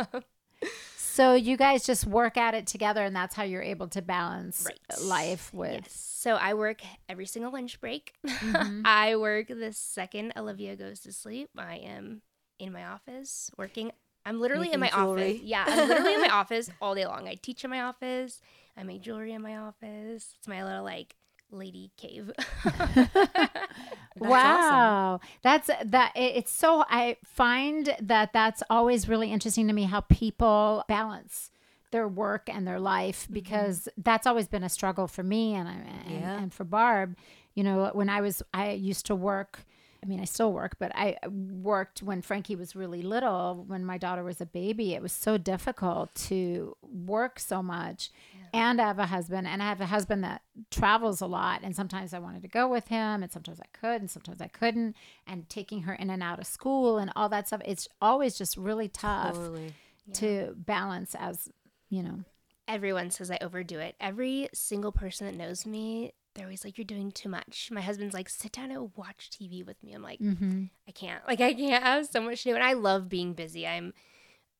[0.97, 4.65] so you guys just work at it together and that's how you're able to balance
[4.65, 5.01] Right.
[5.03, 5.93] life with Yes.
[6.19, 8.13] So I work every single lunch break.
[8.25, 8.81] Mhm.
[8.85, 11.49] I work the second Olivia goes to sleep.
[11.57, 12.23] I am
[12.59, 13.91] in my office working.
[14.25, 15.31] I'm literally in my jewelry.
[15.35, 15.41] office.
[15.43, 17.27] Yeah, I'm literally in my office all day long.
[17.29, 18.41] I teach in my office.
[18.75, 20.33] I make jewelry in my office.
[20.37, 21.15] It's my little like
[21.51, 22.31] lady cave.
[22.65, 29.73] That's wow that's that it- it's so i find that that's always really interesting to
[29.73, 31.51] me how people balance
[31.91, 33.33] their work and their life Mm-hmm.
[33.33, 36.41] because that's always been a struggle for me and I- and, Yeah.
[36.41, 37.15] and for barb
[37.53, 39.59] you know when i was i used to work
[40.01, 43.65] I mean, I still work, but I worked when Frankie was really little.
[43.67, 48.09] When my daughter was a baby, it was so difficult to work so much.
[48.53, 51.61] And I have a husband, and I have a husband that travels a lot.
[51.63, 54.47] And sometimes I wanted to go with him, and sometimes I could, and sometimes I
[54.47, 54.95] couldn't.
[55.27, 58.57] And taking her in and out of school and all that stuff, it's always just
[58.57, 59.73] really tough Totally.
[60.13, 61.49] to balance as,
[61.89, 62.23] you know.
[62.67, 63.95] Everyone says I overdo it.
[63.99, 68.13] Every single person that knows me, they're always like, "You're doing too much." My husband's
[68.13, 70.65] like, "Sit down and watch TV with me." I'm like, Mm-hmm.
[70.87, 71.27] I can't.
[71.27, 71.83] Like, I can't.
[71.83, 73.65] I have so much to do, and I love being busy.
[73.65, 73.93] I'm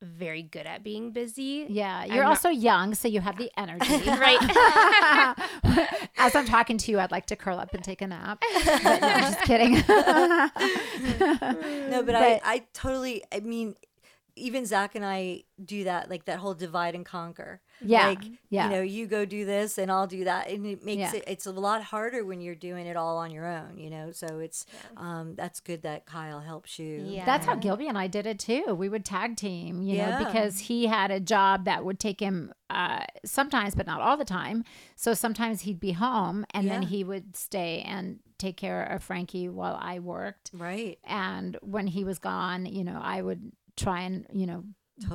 [0.01, 1.65] very good at being busy.
[1.69, 3.85] Yeah, I'm you're not- also young, so you have the energy.
[4.09, 4.39] Right.
[6.17, 8.41] As I'm talking to you, I'd like to curl up and take a nap.
[8.41, 9.73] But no, I'm just kidding.
[11.89, 13.75] No, but, But- I, I totally, I mean,
[14.39, 17.61] even Zakk and I do that, like that whole divide and conquer.
[17.81, 18.65] Yeah, Like, yeah.
[18.65, 20.49] you know, you go do this and I'll do that.
[20.49, 21.15] And it makes Yeah.
[21.15, 24.11] it, it's a lot harder when you're doing it all on your own, you know?
[24.11, 24.65] So it's,
[24.97, 27.03] um, that's good that Kyle helps you.
[27.05, 27.25] Yeah.
[27.25, 28.73] That's how Gilby and I did it too.
[28.73, 30.23] We would tag team, you know, Yeah.
[30.23, 34.25] because he had a job that would take him uh, sometimes, but not all the
[34.25, 34.63] time.
[34.95, 39.49] So sometimes he'd be home and then he would stay and take care of Frankie
[39.49, 40.51] while I worked.
[40.53, 40.99] Right.
[41.03, 44.63] And when he was gone, you know, I would try and, you know,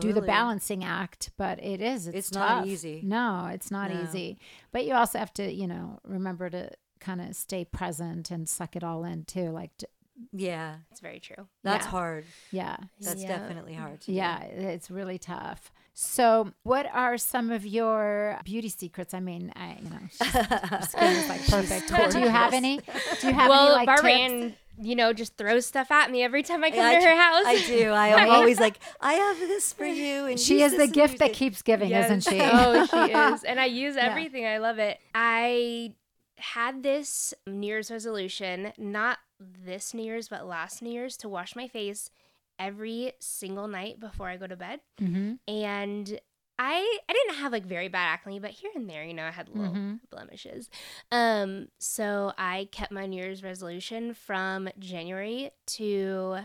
[0.00, 3.03] do the balancing act, but it is it's, It's not easy.
[3.05, 4.03] No, it's not No.
[4.03, 4.38] easy.
[4.72, 8.77] But you also have to, you know, remember to kind of stay present and suck
[8.77, 9.50] it all in too.
[9.50, 9.87] Like, t-
[10.33, 10.77] Yeah.
[10.90, 11.48] It's very true.
[11.62, 11.90] That's Yeah.
[11.90, 12.24] hard.
[12.50, 13.29] yeah, That's Yeah.
[13.37, 14.12] definitely hard to do.
[14.12, 15.70] yeah, it's really tough.
[15.96, 19.12] So, what are some of your beauty secrets?
[19.14, 22.12] I mean, I, you know, she's- her skin is like perfect.
[22.12, 22.79] Do you have any?
[23.20, 24.33] Do you have well, any like Barbara tips?
[24.33, 27.16] Ann, you know, just throws stuff at me every time I come I to her
[27.16, 27.44] house.
[27.46, 27.90] I do.
[27.90, 30.26] I am always like, I have this for you.
[30.26, 32.40] And She is the gift that keeps giving, isn't she?
[32.42, 33.44] oh, she is.
[33.44, 34.08] And I use Yeah.
[34.10, 34.46] everything.
[34.46, 34.98] I love it.
[35.14, 35.94] I
[36.38, 41.54] had this New Year's resolution, not this New Year's, but last New Year's, to wash
[41.54, 42.10] my face
[42.58, 44.80] every single night before I go to bed.
[44.98, 46.18] hmm And
[46.59, 49.31] I I didn't have like very bad acne, but here and there, you know, I
[49.31, 50.01] had little Mhm.
[50.11, 50.71] blemishes.
[51.11, 56.38] Um, so I kept my New Year's resolution from January to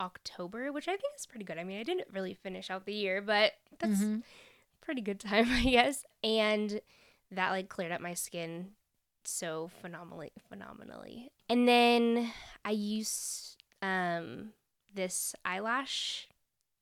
[0.00, 1.58] October, which I think is pretty good.
[1.58, 4.22] I mean, I didn't really finish out the year, but that's Mhm.
[4.80, 6.04] pretty good time, I guess.
[6.22, 6.80] And
[7.30, 8.72] that like cleared up my skin
[9.24, 11.30] so phenomenally phenomenally.
[11.48, 12.32] And then
[12.64, 14.52] I use um
[14.94, 16.28] this eyelash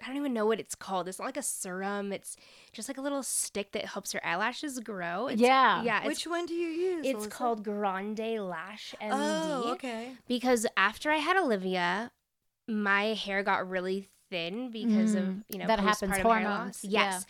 [0.03, 1.09] I don't even know what it's called.
[1.09, 2.13] It's not like a serum.
[2.13, 2.37] It's
[2.73, 5.29] just like a little stick that helps your eyelashes grow.
[5.29, 5.83] It's, Yeah.
[5.83, 5.99] Yeah.
[5.99, 7.07] It's, Which one do you use?
[7.07, 7.31] it's Alyssa?
[7.31, 9.11] called Grande Lash MD.
[9.13, 10.13] Oh, okay.
[10.27, 12.13] Because after I had Olivia,
[12.67, 16.83] my hair got really thin because of, Mm, you know, that happens, postpartum hair hormones,
[16.83, 16.85] loss.
[16.85, 17.01] yeah.
[17.11, 17.27] Yes.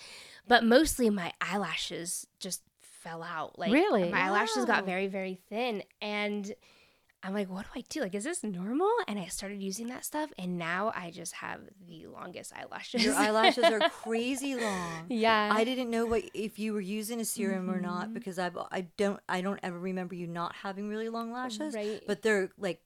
[0.46, 3.59] But mostly my eyelashes just fell out.
[3.59, 4.11] Like Really?
[4.11, 5.83] my eyelashes got very, very thin.
[6.02, 6.52] And
[7.22, 8.00] I'm like, what do I do?
[8.00, 8.90] Like, is this normal?
[9.06, 13.04] And I started using that stuff, and now I just have the longest eyelashes.
[13.04, 15.04] Your eyelashes are crazy long.
[15.11, 15.50] yeah.
[15.52, 17.83] I didn't know what if you were using a serum or Mm-hmm.
[17.87, 21.74] not because I've I don't I don't ever remember you not having really long lashes.
[21.74, 22.02] Right.
[22.06, 22.80] But they're like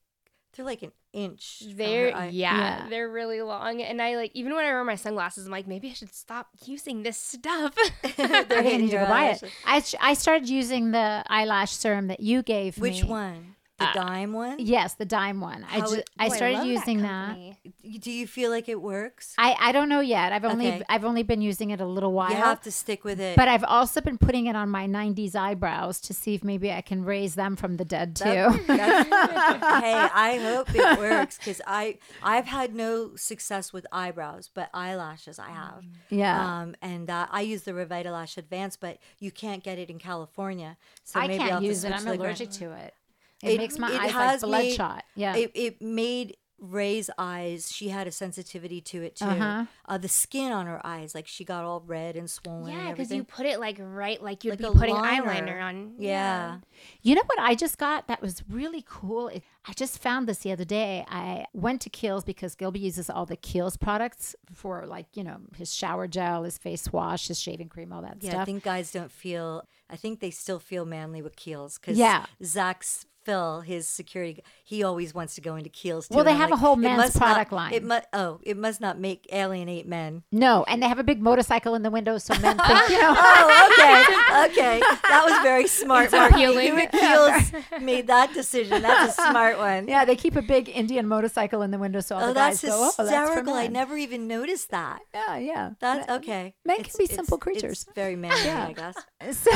[0.57, 1.63] they're like an inch.
[1.69, 2.87] They're yeah, Yeah.
[2.89, 5.91] they're really long, and I like even when I wear my sunglasses, I'm like maybe
[5.91, 7.75] I should stop using this stuff.
[8.03, 9.45] They're I think I need to go buy it.
[9.65, 12.83] I, I started using the eyelash serum that you gave me.
[12.91, 13.54] Which one?
[13.79, 14.59] The Uh, dime one?
[14.61, 15.67] Yes, the dime one.
[15.69, 17.27] I just it- I Oh, started love using that.
[17.31, 17.59] company.
[17.99, 19.35] Do you feel like it works?
[19.37, 20.33] I I don't know yet.
[20.33, 20.83] I've only Okay.
[20.89, 22.31] I've only been using it a little while.
[22.31, 23.37] You have to stick with it.
[23.37, 26.83] but I've also been putting it on my 90s eyebrows to see if maybe I
[26.83, 28.25] can raise them from the dead too.
[28.69, 29.09] That-
[29.83, 35.41] hey, I hope it works because I I've had no success with eyebrows, but eyelashes
[35.41, 35.85] I have.
[36.11, 36.61] yeah.
[36.61, 40.77] Um, and uh, I use the Revitalash Advance, but you can't get it in California.
[41.03, 41.93] So I maybe can't I'll use it.
[41.93, 42.95] I'm to the Grand- allergic to it.
[43.43, 45.05] It, It- makes my it eyes like has made- bloodshot.
[45.15, 45.37] Yeah.
[45.37, 47.71] It, it made Ray's eyes.
[47.71, 49.27] She had a sensitivity to it too.
[49.27, 49.67] Uh-huh.
[49.87, 52.73] Uh, the skin on her eyes, like she got all red and swollen.
[52.73, 55.25] Yeah, because you put it like right, like you'd Like be putting liner.
[55.27, 55.95] eyeliner on.
[55.99, 56.59] Yeah.
[57.03, 59.29] You know what I just got that was really cool?
[59.29, 61.05] It- I just found this the other day.
[61.09, 65.39] I went to Kiehl's because Gilby uses all the Kiehl's products for like, you know,
[65.57, 68.43] his shower gel, his face wash, his shaving cream, all that Yeah, stuff.
[68.43, 69.65] I think guys don't feel.
[69.91, 72.25] I think they still feel manly with Kiehl's because Yeah.
[72.43, 76.09] Zakk's Phil, his security, he always wants to go into Kiehl's.
[76.09, 76.15] Too.
[76.15, 77.73] Well, they have a whole men's product not, line.
[77.73, 78.07] It must.
[78.13, 80.23] Oh, it must not make alienate men.
[80.31, 83.15] no, and they have a big motorcycle in the window so men think, you know.
[83.17, 84.81] Oh, okay, okay.
[85.09, 86.05] That was very smart.
[86.05, 86.33] It's Mark.
[86.33, 86.67] appealing.
[86.67, 88.83] You at Kiehl's made that decision.
[88.83, 89.89] That's a smart one.
[89.89, 92.61] Yeah, they keep a big Indian motorcycle in the window so all Oh, the guys
[92.61, 93.55] go, oh, that's hysterical.
[93.55, 95.01] I never even noticed that.
[95.15, 95.71] Yeah, yeah.
[95.81, 96.55] That's okay.
[96.65, 97.85] Men can be simple creatures.
[97.85, 98.97] It's very manly, I guess.
[99.37, 99.51] So,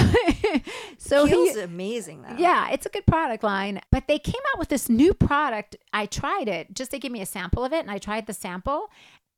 [0.98, 2.36] So he- amazing though.
[2.38, 3.57] Yeah, it's a good product line.
[3.90, 5.76] But they came out with this new product.
[5.92, 8.34] I tried it just to give me a sample of it, and I tried the
[8.34, 8.90] sample.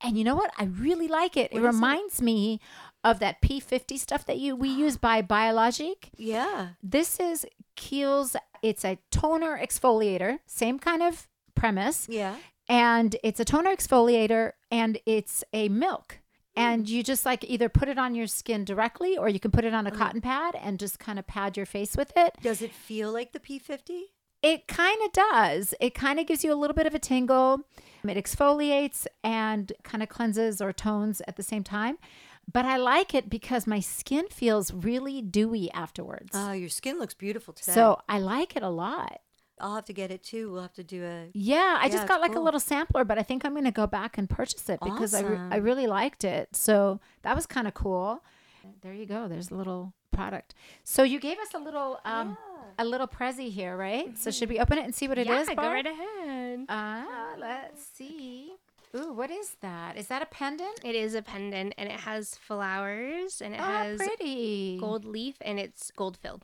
[0.03, 0.51] And you know what?
[0.57, 1.51] I really like it.
[1.51, 1.67] it What it?
[1.67, 2.59] reminds me
[3.03, 6.09] of that P50 stuff that you we use by Biologique.
[6.17, 6.69] Yeah.
[6.81, 7.45] This is
[7.75, 8.35] Kiehl's.
[8.61, 12.35] It's a toner exfoliator, same kind of premise, Yeah.
[12.69, 16.19] and it's a toner exfoliator, and it's a milk.
[16.55, 16.95] And mm-hmm.
[16.95, 19.73] you just like either put it on your skin directly, or you can put it
[19.73, 19.97] on a uh-huh.
[19.97, 22.35] cotton pad and just kind of pad your face with it.
[22.41, 24.01] Does it feel like the P50?
[24.43, 25.73] It kind of does.
[25.79, 27.61] It kind of gives you a little bit of a tingle.
[28.03, 31.99] It exfoliates and kind of cleanses or tones at the same time.
[32.51, 36.31] But I like it because my skin feels really dewy afterwards.
[36.33, 37.73] Oh, your skin looks beautiful today.
[37.73, 39.21] so I like it a lot.
[39.61, 40.51] I'll have to get it too.
[40.51, 41.29] We'll have to do a.
[41.33, 43.71] Yeah, I Yeah, just got like a little sampler, but I think I'm going to
[43.71, 46.55] go back and purchase it because I, re- I really liked it.
[46.55, 48.23] So that was kind of cool.
[48.81, 49.27] There you go.
[49.27, 50.53] There's a little product.
[50.83, 52.37] So you gave us a little um
[52.77, 54.17] a little prezi here, right?
[54.17, 55.47] So should we open it and see what it is?
[55.47, 56.65] yeah, go right ahead.
[56.69, 57.03] Uh,
[57.37, 58.53] let's see.
[58.95, 59.97] Ooh, what is that?
[59.97, 60.81] Is that a pendant?
[60.83, 64.77] It is a pendant and it has flowers and it oh, has pretty.
[64.79, 66.43] gold leaf and it's gold filled.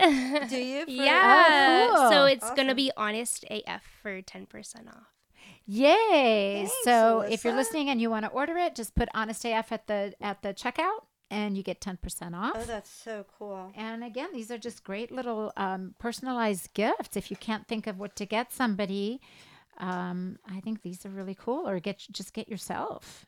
[0.48, 0.84] Do you?
[0.84, 1.88] For- yeah.
[1.90, 2.10] Oh, cool.
[2.10, 5.06] So it's going to be honest AF for 10% off.
[5.66, 6.64] Yay!
[6.66, 9.70] Thanks, so if you're listening and you want to order it, just put Honest AF
[9.72, 12.54] at the at the checkout, and you get ten percent off.
[12.56, 13.72] Oh, that's so cool.
[13.76, 17.16] and again, these are just great little um, personalized gifts.
[17.16, 19.20] If you can't think of what to get somebody,
[19.78, 21.68] um, I think these are really cool.
[21.68, 23.26] Or get just get yourself.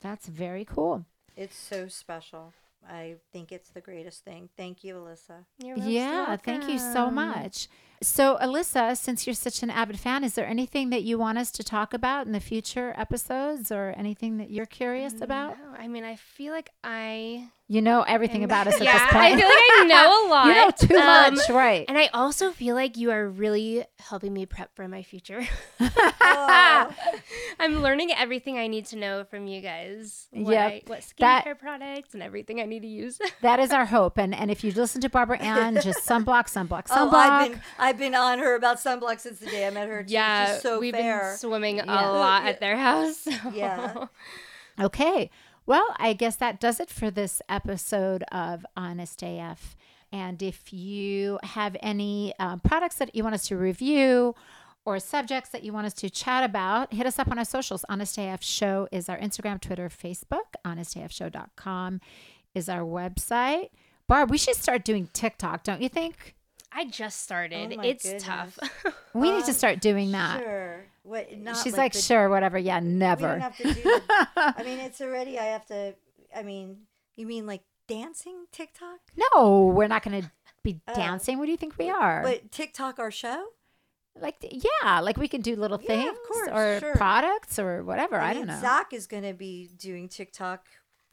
[0.00, 1.06] That's very cool.
[1.36, 2.52] It's so special.
[2.86, 4.48] I think it's the greatest thing.
[4.56, 5.44] Thank you, Alyssa.
[5.58, 7.68] You're most Yeah, thank you so much.
[8.02, 11.50] So, Alyssa, since you're such an avid fan, is there anything that you want us
[11.52, 15.58] to talk about in the future episodes or anything that you're curious um, about?
[15.58, 17.48] No, I mean, I feel like I.
[17.70, 19.16] You know everything about us at yeah, this point.
[19.24, 20.46] I feel like I know a lot.
[20.48, 21.84] you know too Um, much, right?
[21.86, 25.46] And I also feel like you are really helping me prep for my future.
[25.78, 26.90] Oh,
[27.60, 30.28] I'm learning everything I need to know from you guys.
[30.30, 30.70] What, Yep.
[30.72, 33.18] I, what skincare That- products and everything I need to use.
[33.42, 34.16] that is our hope.
[34.16, 37.12] And and if you listen to Barbara Ann, just sunblock, sunblock, sunblock.
[37.12, 40.04] oh, I've been I've been on her about sunblock since the day I met her.
[40.08, 41.20] Yeah, just so we've fair.
[41.32, 41.84] been swimming Yeah.
[41.84, 43.18] a lot at their house.
[43.18, 44.06] so- Yeah.
[44.80, 45.30] Okay.
[45.68, 49.76] Well, I guess that does it for this episode of Honest AF.
[50.10, 54.34] And if you have any uh, products that you want us to review
[54.86, 57.84] or subjects that you want us to chat about, hit us up on our socials.
[57.90, 60.56] Honest AF Show is our Instagram, Twitter, Facebook.
[60.64, 62.00] HonestAFShow.com
[62.54, 63.68] is our website.
[64.06, 66.34] Barb, we should start doing TikTok, don't you think?
[66.72, 67.74] I just started.
[67.78, 68.22] Oh it's goodness.
[68.22, 68.58] tough.
[69.14, 70.40] We need Um, to start doing that.
[70.42, 70.84] Sure.
[71.02, 71.36] What?
[71.38, 72.58] Not She's like, the- sure, whatever.
[72.58, 73.28] Yeah, never.
[73.28, 74.00] don't have to do.
[74.36, 75.38] I mean, it's already.
[75.38, 75.94] I have to.
[76.36, 76.76] I mean,
[77.16, 78.98] you mean like dancing TikTok?
[79.34, 80.30] no, we're not going to
[80.62, 80.94] be Oh.
[80.94, 81.38] dancing.
[81.38, 82.22] What do you think we are?
[82.22, 83.46] But TikTok our show?
[84.20, 84.34] like
[84.82, 86.94] yeah like we can do little Yeah, things of course, or sure.
[86.96, 90.66] products or whatever i, mean, don't know Zakk is going to be doing TikTok.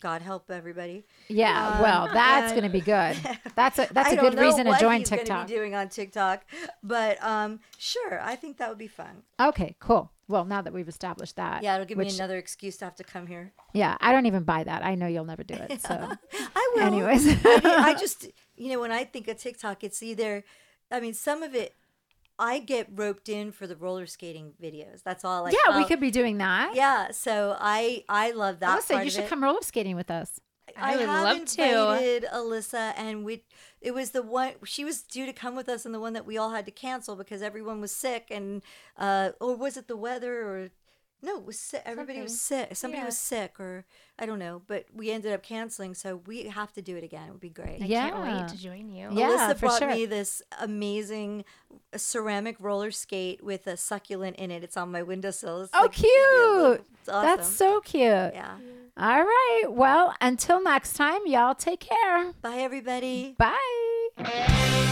[0.06, 1.04] God help everybody.
[1.30, 3.18] yeah um, well that's going to be good
[3.56, 6.46] that's a that's a good reason to join tiktok doing on TikTok,
[6.84, 9.24] but um, sure, I think that would be fun.
[9.40, 12.86] okay cool well now that we've established that Yeah, it'll give me another excuse to
[12.86, 13.52] have to come here.
[13.74, 15.96] yeah i don't even buy that i know you'll never do it so
[16.56, 16.84] I will.
[16.84, 17.26] Anyways.
[17.28, 20.44] I, mean, I just, you know, when I think of TikTok, it's either,
[20.92, 21.74] I mean, some of it,
[22.38, 25.04] I get roped in for the roller skating videos.
[25.04, 25.44] That's all.
[25.44, 28.82] Like, yeah we could be doing that Yeah, so I I love that.
[28.82, 30.40] Alyssa, you should come roller skating with us
[30.78, 31.62] I would have love to.
[32.34, 33.44] Alyssa, and we.
[33.82, 36.26] It was the one she was due to come with us, and the one that
[36.26, 38.62] we all had to cancel because everyone was sick, and
[38.98, 40.70] uh, or was it the weather or.
[41.26, 41.82] No, it was sick.
[41.86, 42.76] Everybody was sick.
[42.76, 43.84] Somebody was sick, or
[44.20, 44.62] I don't know.
[44.68, 47.28] But we ended up canceling, so we have to do it again.
[47.28, 47.82] It would be great.
[47.82, 48.10] I Yeah.
[48.12, 49.10] can't wait to join you.
[49.12, 49.90] Yeah, Alyssa for brought sure.
[49.90, 51.44] me this amazing
[51.94, 54.64] uh, ceramic roller skate with a succulent in it.
[54.64, 55.64] It's on my windowsill.
[55.64, 57.26] It's oh like- cute It's awesome.
[57.26, 58.58] that's so cute yeah.
[58.98, 59.64] All right.
[59.68, 62.32] Well, until next time, y'all take care.
[62.42, 63.36] Bye, everybody.
[63.38, 64.92] Bye.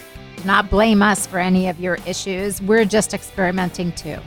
[0.41, 2.59] Do not blame us for any of your issues.
[2.63, 4.17] We're just experimenting too.